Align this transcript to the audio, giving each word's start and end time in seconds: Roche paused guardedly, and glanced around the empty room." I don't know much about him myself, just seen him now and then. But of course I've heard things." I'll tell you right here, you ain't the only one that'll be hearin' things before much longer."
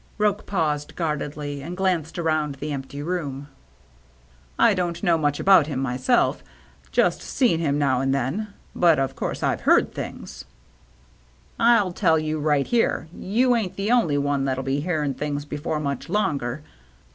Roche 0.17 0.47
paused 0.47 0.95
guardedly, 0.95 1.61
and 1.61 1.77
glanced 1.77 2.17
around 2.17 2.55
the 2.55 2.71
empty 2.71 3.03
room." 3.03 3.49
I 4.67 4.73
don't 4.73 5.03
know 5.03 5.15
much 5.15 5.39
about 5.39 5.67
him 5.67 5.79
myself, 5.79 6.43
just 6.91 7.21
seen 7.21 7.59
him 7.59 7.77
now 7.77 8.01
and 8.01 8.11
then. 8.11 8.47
But 8.73 8.97
of 8.97 9.15
course 9.15 9.43
I've 9.43 9.61
heard 9.61 9.93
things." 9.93 10.45
I'll 11.59 11.91
tell 11.91 12.17
you 12.17 12.39
right 12.39 12.65
here, 12.65 13.09
you 13.15 13.55
ain't 13.55 13.75
the 13.75 13.91
only 13.91 14.17
one 14.17 14.45
that'll 14.45 14.63
be 14.63 14.79
hearin' 14.79 15.13
things 15.13 15.45
before 15.45 15.79
much 15.79 16.09
longer." 16.09 16.63